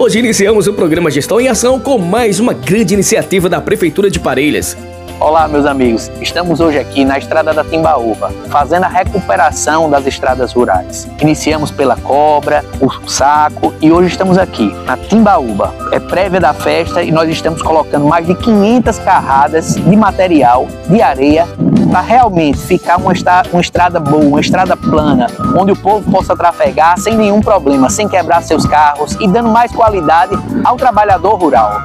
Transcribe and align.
Hoje 0.00 0.20
iniciamos 0.20 0.68
o 0.68 0.72
programa 0.72 1.10
Gestão 1.10 1.40
em 1.40 1.48
Ação 1.48 1.80
com 1.80 1.98
mais 1.98 2.38
uma 2.38 2.52
grande 2.52 2.94
iniciativa 2.94 3.48
da 3.48 3.60
Prefeitura 3.60 4.08
de 4.08 4.20
Parelhas. 4.20 4.76
Olá, 5.18 5.48
meus 5.48 5.66
amigos. 5.66 6.08
Estamos 6.20 6.60
hoje 6.60 6.78
aqui 6.78 7.04
na 7.04 7.18
Estrada 7.18 7.52
da 7.52 7.64
Timbaúba, 7.64 8.30
fazendo 8.48 8.84
a 8.84 8.88
recuperação 8.88 9.90
das 9.90 10.06
estradas 10.06 10.52
rurais. 10.52 11.08
Iniciamos 11.20 11.72
pela 11.72 11.96
Cobra, 11.96 12.64
o 12.80 12.88
Saco 13.10 13.74
e 13.82 13.90
hoje 13.90 14.10
estamos 14.10 14.38
aqui 14.38 14.72
na 14.86 14.96
Timbaúba. 14.96 15.74
É 15.90 15.98
prévia 15.98 16.38
da 16.38 16.54
festa 16.54 17.02
e 17.02 17.10
nós 17.10 17.28
estamos 17.28 17.60
colocando 17.60 18.06
mais 18.06 18.24
de 18.24 18.36
500 18.36 19.00
carradas 19.00 19.74
de 19.74 19.96
material 19.96 20.68
de 20.88 21.02
areia 21.02 21.48
para 21.90 22.00
realmente 22.00 22.58
ficar 22.58 22.96
uma 22.96 23.12
estrada, 23.12 23.48
uma 23.52 23.60
estrada 23.60 24.00
boa, 24.00 24.24
uma 24.24 24.40
estrada 24.40 24.76
plana, 24.76 25.26
onde 25.56 25.72
o 25.72 25.76
povo 25.76 26.10
possa 26.10 26.36
trafegar 26.36 26.98
sem 26.98 27.16
nenhum 27.16 27.40
problema, 27.40 27.88
sem 27.88 28.08
quebrar 28.08 28.42
seus 28.42 28.66
carros 28.66 29.16
e 29.20 29.26
dando 29.26 29.48
mais 29.48 29.72
qualidade 29.72 30.38
ao 30.64 30.76
trabalhador 30.76 31.34
rural. 31.36 31.80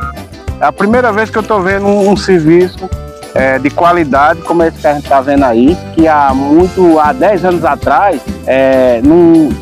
É 0.59 0.65
a 0.65 0.71
primeira 0.71 1.11
vez 1.11 1.29
que 1.29 1.37
eu 1.37 1.41
estou 1.41 1.61
vendo 1.61 1.85
um, 1.85 2.11
um 2.11 2.17
serviço 2.17 2.89
é, 3.33 3.57
de 3.57 3.69
qualidade, 3.69 4.41
como 4.41 4.63
esse 4.63 4.77
que 4.77 4.87
a 4.87 4.93
gente 4.93 5.03
está 5.03 5.19
vendo 5.19 5.43
aí, 5.43 5.77
que 5.95 6.07
há 6.07 6.33
muito, 6.33 6.99
há 6.99 7.11
10 7.11 7.45
anos 7.45 7.65
atrás, 7.65 8.21
é, 8.45 9.01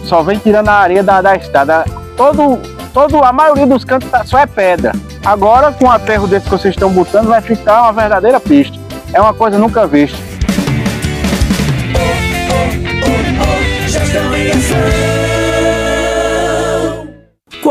só 0.03 0.21
vem 0.21 0.37
tirando 0.37 0.69
a 0.69 0.73
areia 0.73 1.03
da, 1.03 1.21
da 1.21 1.35
estrada. 1.35 1.85
Todo, 2.17 2.59
todo, 2.93 3.23
a 3.23 3.31
maioria 3.31 3.65
dos 3.65 3.83
cantos 3.83 4.09
tá, 4.09 4.23
só 4.25 4.39
é 4.39 4.45
pedra. 4.45 4.91
Agora, 5.23 5.71
com 5.71 5.85
o 5.85 5.91
aterro 5.91 6.27
desse 6.27 6.45
que 6.45 6.51
vocês 6.51 6.73
estão 6.73 6.89
botando, 6.89 7.27
vai 7.27 7.41
ficar 7.41 7.83
uma 7.83 7.93
verdadeira 7.93 8.39
pista. 8.39 8.77
É 9.13 9.21
uma 9.21 9.33
coisa 9.33 9.57
nunca 9.57 9.85
vista. 9.87 10.30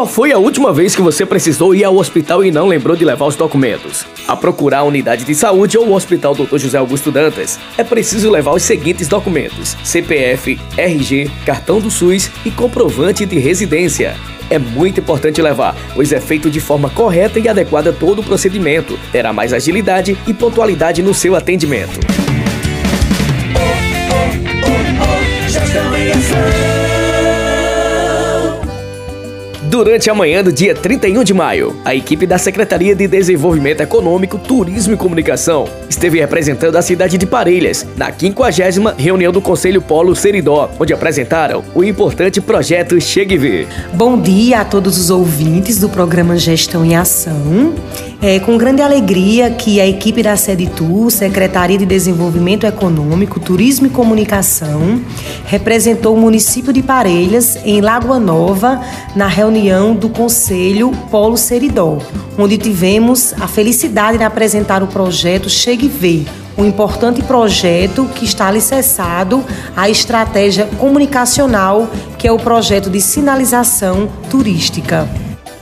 Qual 0.00 0.08
foi 0.08 0.32
a 0.32 0.38
última 0.38 0.72
vez 0.72 0.96
que 0.96 1.02
você 1.02 1.26
precisou 1.26 1.74
ir 1.74 1.84
ao 1.84 1.94
hospital 1.94 2.42
e 2.42 2.50
não 2.50 2.66
lembrou 2.66 2.96
de 2.96 3.04
levar 3.04 3.26
os 3.26 3.36
documentos? 3.36 4.06
A 4.26 4.34
procurar 4.34 4.78
a 4.78 4.84
unidade 4.84 5.26
de 5.26 5.34
saúde 5.34 5.76
ou 5.76 5.86
o 5.86 5.92
Hospital 5.92 6.34
Dr. 6.34 6.56
José 6.56 6.78
Augusto 6.78 7.12
Dantas, 7.12 7.60
é 7.76 7.84
preciso 7.84 8.30
levar 8.30 8.52
os 8.52 8.62
seguintes 8.62 9.08
documentos: 9.08 9.76
CPF, 9.84 10.58
RG, 10.78 11.30
cartão 11.44 11.80
do 11.80 11.90
SUS 11.90 12.30
e 12.46 12.50
comprovante 12.50 13.26
de 13.26 13.38
residência. 13.38 14.16
É 14.48 14.58
muito 14.58 15.00
importante 15.00 15.42
levar, 15.42 15.76
pois 15.94 16.12
é 16.12 16.18
feito 16.18 16.48
de 16.48 16.60
forma 16.60 16.88
correta 16.88 17.38
e 17.38 17.46
adequada 17.46 17.92
todo 17.92 18.20
o 18.20 18.24
procedimento. 18.24 18.98
Terá 19.12 19.34
mais 19.34 19.52
agilidade 19.52 20.16
e 20.26 20.32
pontualidade 20.32 21.02
no 21.02 21.12
seu 21.12 21.36
atendimento. 21.36 22.00
Durante 29.82 30.10
a 30.10 30.14
manhã 30.14 30.44
do 30.44 30.52
dia 30.52 30.74
31 30.74 31.24
de 31.24 31.32
maio, 31.32 31.74
a 31.86 31.94
equipe 31.94 32.26
da 32.26 32.36
Secretaria 32.36 32.94
de 32.94 33.08
Desenvolvimento 33.08 33.80
Econômico, 33.80 34.36
Turismo 34.36 34.92
e 34.92 34.96
Comunicação 34.96 35.66
esteve 35.88 36.20
representando 36.20 36.76
a 36.76 36.82
cidade 36.82 37.16
de 37.16 37.24
Parelhas 37.24 37.86
na 37.96 38.12
50 38.12 38.92
reunião 38.98 39.32
do 39.32 39.40
Conselho 39.40 39.80
Polo 39.80 40.14
Seridó, 40.14 40.70
onde 40.78 40.92
apresentaram 40.92 41.64
o 41.74 41.82
importante 41.82 42.42
projeto 42.42 43.00
Chegue 43.00 43.38
Ver. 43.38 43.68
Bom 43.94 44.20
dia 44.20 44.60
a 44.60 44.64
todos 44.66 44.98
os 44.98 45.08
ouvintes 45.08 45.78
do 45.78 45.88
programa 45.88 46.36
Gestão 46.36 46.84
em 46.84 46.94
Ação. 46.94 47.72
É 48.22 48.38
com 48.38 48.58
grande 48.58 48.82
alegria 48.82 49.50
que 49.50 49.80
a 49.80 49.86
equipe 49.86 50.22
da 50.22 50.36
SEDTU, 50.36 51.10
Secretaria 51.10 51.78
de 51.78 51.86
Desenvolvimento 51.86 52.66
Econômico, 52.66 53.40
Turismo 53.40 53.86
e 53.86 53.90
Comunicação, 53.90 55.00
representou 55.46 56.14
o 56.14 56.20
município 56.20 56.70
de 56.70 56.82
Parelhas 56.82 57.56
em 57.64 57.80
Lagoa 57.80 58.20
Nova 58.20 58.78
na 59.16 59.26
reunião 59.26 59.94
do 59.94 60.10
Conselho 60.10 60.92
Polo 61.10 61.38
Seridó, 61.38 61.96
onde 62.36 62.58
tivemos 62.58 63.32
a 63.40 63.48
felicidade 63.48 64.18
de 64.18 64.24
apresentar 64.24 64.82
o 64.82 64.86
projeto 64.86 65.48
Chegue 65.48 65.88
Ver, 65.88 66.26
um 66.58 66.66
importante 66.66 67.22
projeto 67.22 68.04
que 68.14 68.26
está 68.26 68.48
alicerçado 68.48 69.42
à 69.74 69.88
estratégia 69.88 70.66
comunicacional, 70.78 71.88
que 72.18 72.28
é 72.28 72.32
o 72.32 72.38
projeto 72.38 72.90
de 72.90 73.00
sinalização 73.00 74.10
turística. 74.28 75.08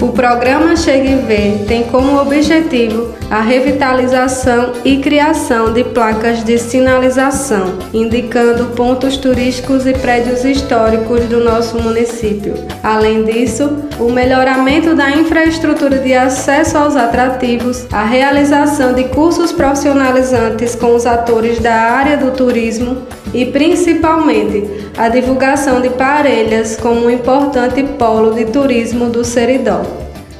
O 0.00 0.10
programa 0.10 0.76
Chegue 0.76 1.16
Ver 1.26 1.64
tem 1.66 1.82
como 1.82 2.20
objetivo 2.20 3.16
a 3.28 3.41
revitalização 3.41 4.75
e 4.84 4.98
criação 4.98 5.72
de 5.72 5.82
placas 5.82 6.44
de 6.44 6.56
sinalização, 6.56 7.76
indicando 7.92 8.66
pontos 8.76 9.16
turísticos 9.16 9.86
e 9.88 9.92
prédios 9.92 10.44
históricos 10.44 11.25
do 11.25 11.42
nosso 11.42 11.82
município. 11.82 12.54
Além 12.81 13.25
disso, 13.25 13.76
o 13.98 14.09
melhoramento 14.12 14.94
da 14.94 15.10
infraestrutura 15.10 15.98
de 15.98 16.15
acesso 16.15 16.78
aos 16.78 16.94
atrativos, 16.94 17.84
a 17.92 18.04
realização 18.04 18.94
de 18.94 19.03
cursos 19.04 19.50
profissionalizantes 19.50 20.76
com 20.76 20.94
os 20.94 21.06
atores 21.06 21.59
da 21.59 21.75
área 21.75 22.16
do 22.16 22.30
turismo 22.30 23.03
e, 23.34 23.44
principalmente, 23.47 24.88
a 24.98 25.09
divulgação 25.09 25.81
de 25.81 25.88
Parelhas 25.91 26.76
como 26.76 27.06
um 27.06 27.10
importante 27.10 27.84
polo 27.84 28.34
de 28.34 28.47
turismo 28.47 29.09
do 29.09 29.25
Seridó. 29.25 29.82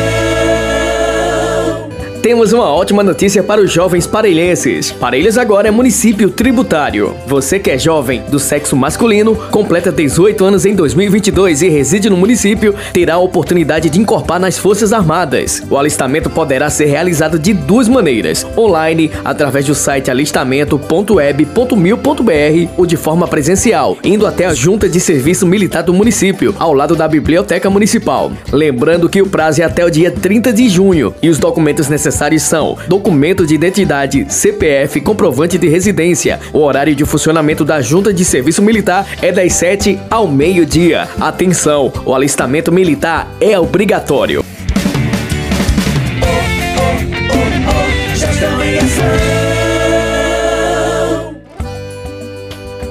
Temos 2.24 2.52
uma 2.54 2.72
ótima 2.72 3.02
notícia 3.02 3.42
para 3.42 3.60
os 3.60 3.70
jovens 3.70 4.06
parelhenses. 4.06 4.90
Parelhas 4.90 5.36
agora 5.36 5.68
é 5.68 5.70
município 5.70 6.30
tributário. 6.30 7.14
Você 7.26 7.58
que 7.58 7.70
é 7.70 7.76
jovem 7.76 8.22
do 8.30 8.38
sexo 8.38 8.74
masculino, 8.74 9.36
completa 9.50 9.92
18 9.92 10.42
anos 10.42 10.64
em 10.64 10.74
2022 10.74 11.60
e 11.60 11.68
reside 11.68 12.08
no 12.08 12.16
município, 12.16 12.74
terá 12.94 13.16
a 13.16 13.18
oportunidade 13.18 13.90
de 13.90 14.00
incorporar 14.00 14.40
nas 14.40 14.56
Forças 14.56 14.94
Armadas. 14.94 15.62
O 15.68 15.76
alistamento 15.76 16.30
poderá 16.30 16.70
ser 16.70 16.86
realizado 16.86 17.38
de 17.38 17.52
duas 17.52 17.88
maneiras: 17.88 18.46
online, 18.56 19.10
através 19.22 19.66
do 19.66 19.74
site 19.74 20.10
alistamento.web.mil.br 20.10 22.70
ou 22.78 22.86
de 22.86 22.96
forma 22.96 23.28
presencial, 23.28 23.98
indo 24.02 24.26
até 24.26 24.46
a 24.46 24.54
Junta 24.54 24.88
de 24.88 24.98
Serviço 24.98 25.46
Militar 25.46 25.82
do 25.82 25.92
município, 25.92 26.54
ao 26.58 26.72
lado 26.72 26.96
da 26.96 27.06
Biblioteca 27.06 27.68
Municipal. 27.68 28.32
Lembrando 28.50 29.10
que 29.10 29.20
o 29.20 29.28
prazo 29.28 29.60
é 29.60 29.64
até 29.66 29.84
o 29.84 29.90
dia 29.90 30.10
30 30.10 30.54
de 30.54 30.70
junho 30.70 31.14
e 31.20 31.28
os 31.28 31.36
documentos 31.36 31.86
necessários 31.86 32.13
necessários 32.14 32.42
são 32.42 32.78
documento 32.86 33.44
de 33.44 33.54
identidade, 33.54 34.26
CPF, 34.28 35.00
comprovante 35.00 35.58
de 35.58 35.68
residência. 35.68 36.38
O 36.52 36.60
horário 36.60 36.94
de 36.94 37.04
funcionamento 37.04 37.64
da 37.64 37.80
Junta 37.80 38.14
de 38.14 38.24
Serviço 38.24 38.62
Militar 38.62 39.04
é 39.20 39.32
das 39.32 39.52
7 39.54 39.98
ao 40.08 40.28
meio-dia. 40.28 41.08
Atenção, 41.20 41.92
o 42.04 42.14
alistamento 42.14 42.70
militar 42.70 43.28
é 43.40 43.58
obrigatório. 43.58 44.44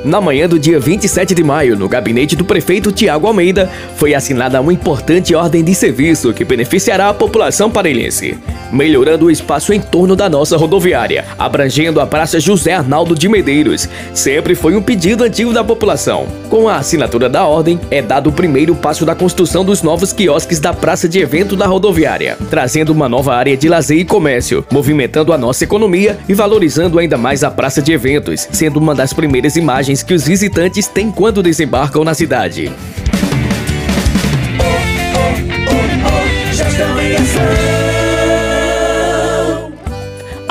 Na 0.03 0.19
manhã 0.19 0.49
do 0.49 0.59
dia 0.59 0.81
27 0.81 1.33
de 1.33 1.43
maio, 1.45 1.77
no 1.77 1.87
gabinete 1.87 2.35
do 2.35 2.43
prefeito 2.43 2.91
Tiago 2.91 3.25
Almeida, 3.25 3.71
foi 3.95 4.13
assinada 4.13 4.59
uma 4.59 4.73
importante 4.73 5.33
ordem 5.33 5.63
de 5.63 5.73
serviço 5.73 6.33
que 6.33 6.43
beneficiará 6.43 7.07
a 7.07 7.13
população 7.13 7.71
parelhense. 7.71 8.37
Melhorando 8.73 9.27
o 9.27 9.31
espaço 9.31 9.71
em 9.71 9.79
torno 9.79 10.15
da 10.15 10.27
nossa 10.27 10.57
rodoviária, 10.57 11.23
abrangendo 11.37 12.01
a 12.01 12.07
Praça 12.07 12.39
José 12.39 12.73
Arnaldo 12.73 13.13
de 13.13 13.29
Medeiros. 13.29 13.87
Sempre 14.13 14.55
foi 14.55 14.75
um 14.75 14.81
pedido 14.81 15.23
antigo 15.23 15.53
da 15.53 15.63
população. 15.63 16.25
Com 16.49 16.67
a 16.67 16.77
assinatura 16.77 17.29
da 17.29 17.45
ordem, 17.45 17.79
é 17.91 18.01
dado 18.01 18.29
o 18.29 18.33
primeiro 18.33 18.75
passo 18.75 19.05
da 19.05 19.13
construção 19.13 19.63
dos 19.63 19.83
novos 19.83 20.11
quiosques 20.11 20.59
da 20.59 20.73
Praça 20.73 21.07
de 21.07 21.19
Evento 21.19 21.55
da 21.55 21.67
rodoviária, 21.67 22.37
trazendo 22.49 22.91
uma 22.91 23.07
nova 23.07 23.35
área 23.35 23.55
de 23.55 23.69
lazer 23.69 23.99
e 23.99 24.05
comércio, 24.05 24.65
movimentando 24.71 25.31
a 25.31 25.37
nossa 25.37 25.63
economia 25.63 26.17
e 26.27 26.33
valorizando 26.33 26.97
ainda 26.97 27.17
mais 27.17 27.43
a 27.43 27.51
Praça 27.51 27.81
de 27.81 27.93
Eventos, 27.93 28.47
sendo 28.51 28.77
uma 28.79 28.95
das 28.95 29.13
primeiras 29.13 29.55
imagens 29.55 30.01
que 30.01 30.13
os 30.13 30.25
visitantes 30.25 30.87
têm 30.87 31.11
quando 31.11 31.43
desembarcam 31.43 32.03
na 32.03 32.13
cidade. 32.13 32.71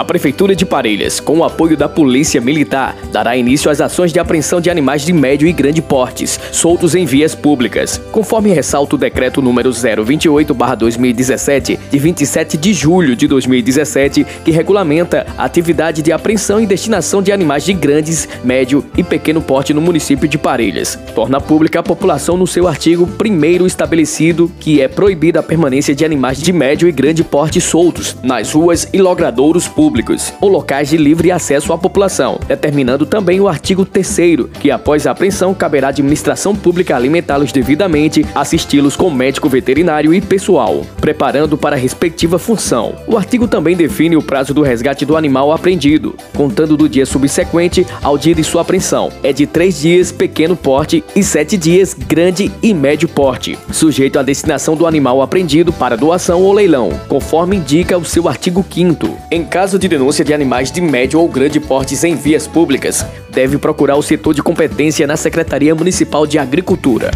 A 0.02 0.04
Prefeitura 0.04 0.54
de 0.56 0.66
Parelhas, 0.66 1.20
com 1.20 1.38
o 1.38 1.44
apoio 1.44 1.76
da 1.76 1.88
Polícia 1.88 2.40
Militar, 2.40 2.96
dará 3.12 3.36
início 3.36 3.70
às 3.70 3.80
ações 3.80 4.12
de 4.12 4.18
apreensão 4.18 4.60
de 4.60 4.68
animais 4.68 5.02
de 5.02 5.12
médio 5.12 5.46
e 5.46 5.52
grande 5.52 5.80
portes, 5.80 6.40
soltos 6.50 6.96
em 6.96 7.06
vias 7.06 7.36
públicas, 7.36 8.02
conforme 8.10 8.52
ressalta 8.52 8.96
o 8.96 8.98
decreto 8.98 9.40
número 9.40 9.70
028/2017, 9.70 11.78
de 11.88 11.98
27 12.00 12.56
de 12.56 12.74
julho 12.74 13.14
de 13.14 13.28
2017, 13.28 14.26
que 14.44 14.50
regulamenta 14.50 15.24
a 15.38 15.44
atividade 15.44 16.02
de 16.02 16.10
apreensão 16.10 16.60
e 16.60 16.66
destinação 16.66 17.22
de 17.22 17.30
animais 17.30 17.64
de 17.64 17.72
grandes, 17.72 18.28
médio 18.42 18.84
e 18.96 19.04
pequeno 19.04 19.40
porte 19.40 19.72
no 19.72 19.80
município 19.80 20.26
de 20.26 20.36
Parelhas. 20.36 20.98
Torna 21.14 21.40
pública 21.40 21.78
a 21.78 21.82
população 21.82 22.36
no 22.36 22.48
seu 22.48 22.66
artigo 22.66 23.06
primeiro 23.06 23.68
estabelecido 23.68 24.50
que 24.58 24.82
é 24.82 24.88
proibida 24.88 25.38
a 25.38 25.44
permanência 25.44 25.94
de 25.94 26.04
animais 26.04 26.38
de 26.38 26.52
médio 26.52 26.88
e 26.88 26.92
grande 26.92 27.22
porte 27.22 27.60
soltos 27.60 28.16
nas 28.20 28.50
ruas 28.50 28.88
e 28.92 28.98
logradouros 28.98 29.68
públicos 29.68 29.91
públicos 29.92 30.32
ou 30.40 30.48
locais 30.48 30.88
de 30.88 30.96
livre 30.96 31.30
acesso 31.30 31.70
à 31.70 31.76
população, 31.76 32.40
determinando 32.48 33.04
também 33.04 33.40
o 33.40 33.46
artigo 33.46 33.84
3 33.84 34.12
que 34.58 34.70
após 34.70 35.06
a 35.06 35.10
apreensão 35.10 35.52
caberá 35.52 35.88
à 35.88 35.90
administração 35.90 36.56
pública 36.56 36.96
alimentá-los 36.96 37.52
devidamente, 37.52 38.24
assisti-los 38.34 38.96
com 38.96 39.10
médico 39.10 39.50
veterinário 39.50 40.14
e 40.14 40.20
pessoal, 40.22 40.86
preparando 40.98 41.58
para 41.58 41.76
a 41.76 41.78
respectiva 41.78 42.38
função. 42.38 42.94
O 43.06 43.18
artigo 43.18 43.46
também 43.46 43.76
define 43.76 44.16
o 44.16 44.22
prazo 44.22 44.54
do 44.54 44.62
resgate 44.62 45.04
do 45.04 45.14
animal 45.14 45.52
apreendido, 45.52 46.14
contando 46.34 46.74
do 46.74 46.88
dia 46.88 47.04
subsequente 47.04 47.86
ao 48.02 48.16
dia 48.16 48.34
de 48.34 48.42
sua 48.42 48.62
apreensão. 48.62 49.10
É 49.22 49.30
de 49.30 49.46
três 49.46 49.78
dias 49.78 50.10
pequeno 50.10 50.56
porte 50.56 51.04
e 51.14 51.22
sete 51.22 51.58
dias 51.58 51.92
grande 51.92 52.50
e 52.62 52.72
médio 52.72 53.08
porte, 53.08 53.58
sujeito 53.70 54.18
à 54.18 54.22
destinação 54.22 54.74
do 54.74 54.86
animal 54.86 55.20
apreendido 55.20 55.70
para 55.70 55.98
doação 55.98 56.40
ou 56.40 56.52
leilão, 56.54 56.98
conforme 57.08 57.56
indica 57.56 57.98
o 57.98 58.04
seu 58.06 58.26
artigo 58.26 58.64
5 58.66 59.18
Em 59.30 59.44
caso 59.44 59.71
de 59.78 59.88
denúncia 59.88 60.24
de 60.24 60.32
animais 60.32 60.70
de 60.70 60.80
médio 60.80 61.20
ou 61.20 61.28
grande 61.28 61.58
porte 61.60 61.94
em 62.06 62.14
vias 62.14 62.46
públicas, 62.46 63.04
deve 63.30 63.58
procurar 63.58 63.96
o 63.96 64.02
setor 64.02 64.34
de 64.34 64.42
competência 64.42 65.06
na 65.06 65.16
Secretaria 65.16 65.74
Municipal 65.74 66.26
de 66.26 66.38
Agricultura. 66.38 67.10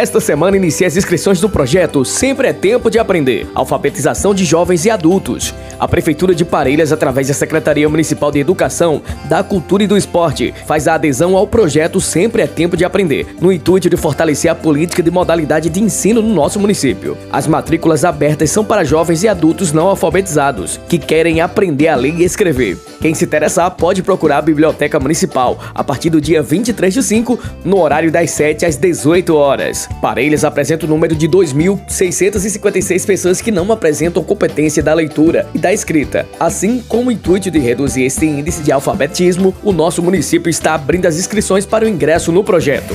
Esta 0.00 0.18
semana 0.18 0.56
inicia 0.56 0.86
as 0.86 0.96
inscrições 0.96 1.40
do 1.40 1.48
projeto 1.50 2.06
Sempre 2.06 2.48
é 2.48 2.54
Tempo 2.54 2.90
de 2.90 2.98
Aprender, 2.98 3.46
alfabetização 3.54 4.34
de 4.34 4.46
jovens 4.46 4.86
e 4.86 4.90
adultos. 4.90 5.54
A 5.80 5.88
Prefeitura 5.88 6.34
de 6.34 6.44
Parelhas, 6.44 6.92
através 6.92 7.28
da 7.28 7.32
Secretaria 7.32 7.88
Municipal 7.88 8.30
de 8.30 8.38
Educação, 8.38 9.00
da 9.30 9.42
Cultura 9.42 9.82
e 9.82 9.86
do 9.86 9.96
Esporte, 9.96 10.52
faz 10.66 10.86
a 10.86 10.92
adesão 10.92 11.34
ao 11.34 11.46
projeto 11.46 11.98
Sempre 12.02 12.42
é 12.42 12.46
Tempo 12.46 12.76
de 12.76 12.84
Aprender, 12.84 13.34
no 13.40 13.50
intuito 13.50 13.88
de 13.88 13.96
fortalecer 13.96 14.50
a 14.50 14.54
política 14.54 15.02
de 15.02 15.10
modalidade 15.10 15.70
de 15.70 15.80
ensino 15.80 16.20
no 16.20 16.34
nosso 16.34 16.60
município. 16.60 17.16
As 17.32 17.46
matrículas 17.46 18.04
abertas 18.04 18.50
são 18.50 18.62
para 18.62 18.84
jovens 18.84 19.22
e 19.22 19.28
adultos 19.28 19.72
não 19.72 19.88
alfabetizados, 19.88 20.78
que 20.86 20.98
querem 20.98 21.40
aprender 21.40 21.88
a 21.88 21.96
ler 21.96 22.14
e 22.14 22.24
escrever. 22.24 22.76
Quem 23.00 23.14
se 23.14 23.24
interessar 23.24 23.70
pode 23.70 24.02
procurar 24.02 24.36
a 24.36 24.42
Biblioteca 24.42 25.00
Municipal 25.00 25.58
a 25.74 25.82
partir 25.82 26.10
do 26.10 26.20
dia 26.20 26.42
23 26.42 26.92
de 26.92 27.02
5, 27.02 27.38
no 27.64 27.80
horário 27.80 28.12
das 28.12 28.32
7 28.32 28.66
às 28.66 28.76
18 28.76 29.34
horas. 29.34 29.88
Parelhas 30.02 30.44
apresenta 30.44 30.84
o 30.84 30.88
número 30.88 31.16
de 31.16 31.26
2.656 31.26 33.06
pessoas 33.06 33.40
que 33.40 33.50
não 33.50 33.72
apresentam 33.72 34.22
competência 34.22 34.82
da 34.82 34.92
leitura 34.92 35.48
e 35.54 35.58
da 35.58 35.69
escrita. 35.72 36.26
Assim, 36.38 36.82
com 36.86 37.06
o 37.06 37.10
intuito 37.10 37.50
de 37.50 37.58
reduzir 37.58 38.04
esse 38.04 38.26
índice 38.26 38.62
de 38.62 38.72
alfabetismo, 38.72 39.54
o 39.62 39.72
nosso 39.72 40.02
município 40.02 40.50
está 40.50 40.74
abrindo 40.74 41.06
as 41.06 41.16
inscrições 41.16 41.66
para 41.66 41.84
o 41.84 41.88
ingresso 41.88 42.32
no 42.32 42.44
projeto. 42.44 42.94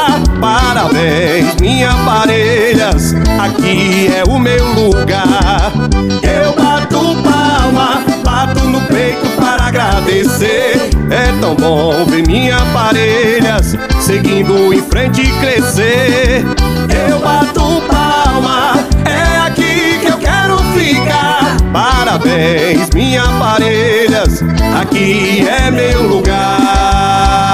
Parelhas, 2.21 3.15
aqui 3.39 4.07
é 4.15 4.23
o 4.29 4.37
meu 4.37 4.63
lugar. 4.73 5.73
Eu 6.21 6.53
bato 6.53 7.15
palma, 7.23 8.03
bato 8.23 8.63
no 8.65 8.79
peito 8.81 9.27
para 9.39 9.63
agradecer. 9.63 10.91
É 11.09 11.41
tão 11.41 11.55
bom 11.55 12.05
ver 12.05 12.27
minha 12.27 12.59
Parelhas 12.71 13.75
seguindo 13.99 14.71
em 14.71 14.83
frente 14.83 15.21
e 15.21 15.31
crescer. 15.39 16.45
Eu 17.09 17.19
bato 17.21 17.81
palma, 17.87 18.73
é 19.03 19.39
aqui 19.39 19.97
que 19.99 20.07
eu 20.07 20.17
quero 20.19 20.59
ficar. 20.75 21.57
Parabéns, 21.73 22.87
minha 22.93 23.23
Parelhas, 23.39 24.43
aqui 24.79 25.43
é 25.47 25.71
meu 25.71 26.07
lugar. 26.07 27.50